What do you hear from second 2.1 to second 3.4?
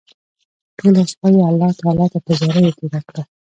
ته په زاريو تېره کړه